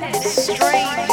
Straight. 0.00 1.11